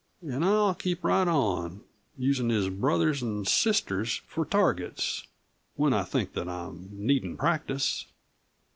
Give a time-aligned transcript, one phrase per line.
[0.27, 1.81] An' I'll keep right on,
[2.17, 5.27] usin' his brothers an' sisters for targets
[5.75, 8.07] when I think that I'm needin' practice."